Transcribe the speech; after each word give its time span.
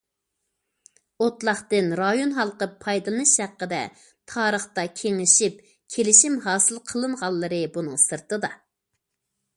ئوتلاقتىن 1.25 1.91
رايون 1.99 2.33
ھالقىپ 2.37 2.73
پايدىلىنىش 2.85 3.35
ھەققىدە 3.43 3.81
تارىختا 4.33 4.87
كېڭىشىپ 5.03 5.61
كېلىشىم 5.97 6.39
ھاسىل 6.49 6.83
قىلىنغانلىرى 6.93 7.65
بۇنىڭ 7.77 8.05
سىرتىدا. 8.09 8.55